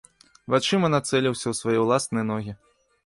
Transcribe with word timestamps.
Вачыма 0.53 0.89
нацэліўся 0.95 1.45
ў 1.51 1.59
свае 1.61 1.79
ўласныя 1.85 2.23
ногі. 2.31 2.57